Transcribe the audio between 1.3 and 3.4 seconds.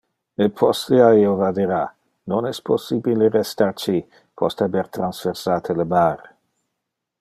vadera: non es possibile